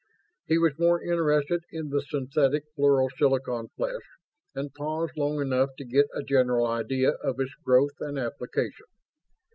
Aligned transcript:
He 0.47 0.57
was 0.57 0.79
more 0.79 0.99
interested 1.03 1.61
in 1.71 1.89
the 1.89 2.01
synthetic 2.01 2.63
fluoro 2.75 3.07
silicon 3.19 3.67
flesh, 3.77 4.01
and 4.55 4.73
paused 4.73 5.15
long 5.15 5.39
enough 5.39 5.75
to 5.77 5.85
get 5.85 6.07
a 6.15 6.23
general 6.23 6.65
idea 6.65 7.11
of 7.21 7.39
its 7.39 7.53
growth 7.63 7.93
and 7.99 8.17
application. 8.17 8.87